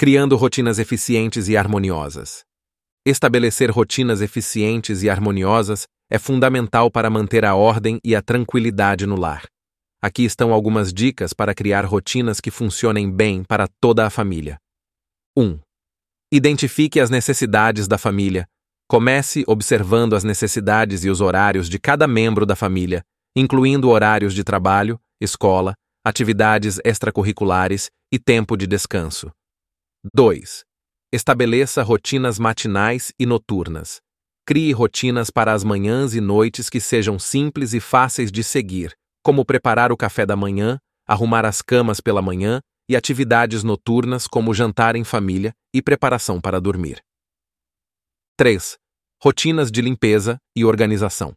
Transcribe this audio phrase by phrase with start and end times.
[0.00, 2.42] criando rotinas eficientes e harmoniosas.
[3.06, 9.14] Estabelecer rotinas eficientes e harmoniosas é fundamental para manter a ordem e a tranquilidade no
[9.14, 9.44] lar.
[10.00, 14.56] Aqui estão algumas dicas para criar rotinas que funcionem bem para toda a família.
[15.36, 15.60] 1.
[16.32, 18.46] Identifique as necessidades da família.
[18.88, 23.02] Comece observando as necessidades e os horários de cada membro da família,
[23.36, 29.30] incluindo horários de trabalho, escola, atividades extracurriculares e tempo de descanso.
[30.14, 30.64] 2.
[31.12, 34.00] Estabeleça rotinas matinais e noturnas.
[34.46, 39.44] Crie rotinas para as manhãs e noites que sejam simples e fáceis de seguir, como
[39.44, 44.96] preparar o café da manhã, arrumar as camas pela manhã e atividades noturnas como jantar
[44.96, 47.02] em família e preparação para dormir.
[48.38, 48.78] 3.
[49.22, 51.34] Rotinas de limpeza e organização.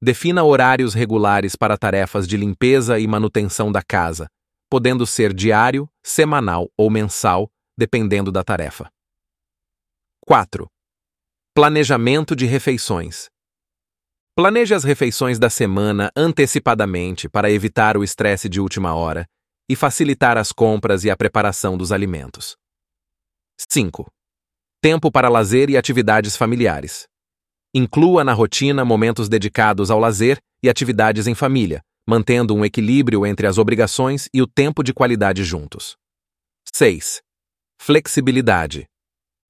[0.00, 4.28] Defina horários regulares para tarefas de limpeza e manutenção da casa,
[4.70, 8.90] podendo ser diário, semanal ou mensal, dependendo da tarefa.
[10.26, 10.66] 4.
[11.54, 13.28] Planejamento de refeições.
[14.34, 19.26] Planeje as refeições da semana antecipadamente para evitar o estresse de última hora
[19.68, 22.56] e facilitar as compras e a preparação dos alimentos.
[23.70, 24.06] 5.
[24.80, 27.06] Tempo para lazer e atividades familiares.
[27.74, 33.46] Inclua na rotina momentos dedicados ao lazer e atividades em família, mantendo um equilíbrio entre
[33.46, 35.96] as obrigações e o tempo de qualidade juntos.
[36.74, 37.20] 6.
[37.84, 38.86] Flexibilidade.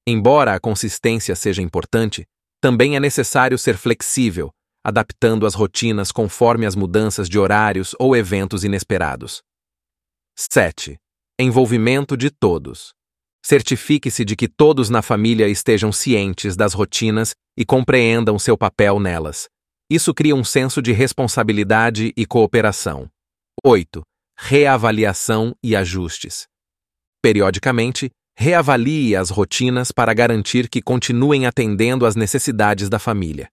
[0.08, 2.25] Embora a consistência seja importante,
[2.62, 4.50] também é necessário ser flexível
[4.83, 9.42] adaptando as rotinas conforme as mudanças de horários ou eventos inesperados.
[10.34, 10.97] 7.
[11.38, 12.94] Envolvimento de todos.
[13.44, 19.47] Certifique-se de que todos na família estejam cientes das rotinas e compreendam seu papel nelas.
[19.91, 23.10] Isso cria um senso de responsabilidade e cooperação.
[23.62, 24.03] 8.
[24.38, 26.47] Reavaliação e ajustes.
[27.22, 33.48] Periodicamente, reavalie as rotinas para garantir que continuem atendendo às necessidades da família.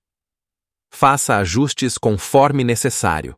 [0.91, 3.35] Faça ajustes conforme necessário.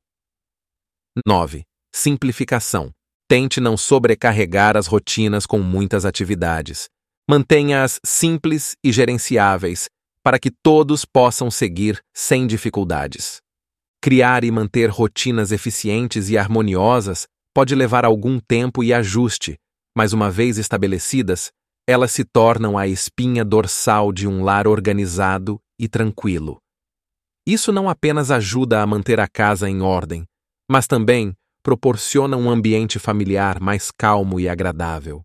[1.26, 1.64] 9.
[1.94, 2.92] Simplificação.
[3.28, 6.88] Tente não sobrecarregar as rotinas com muitas atividades.
[7.30, 9.88] Mantenha-as simples e gerenciáveis
[10.24, 13.42] para que todos possam seguir sem dificuldades.
[14.02, 19.58] Criar e manter rotinas eficientes e harmoniosas pode levar algum tempo e ajuste,
[19.96, 21.52] mas uma vez estabelecidas,
[21.88, 26.60] elas se tornam a espinha dorsal de um lar organizado e tranquilo.
[27.46, 30.26] Isso não apenas ajuda a manter a casa em ordem,
[30.70, 35.22] mas também proporciona um ambiente familiar mais calmo e agradável.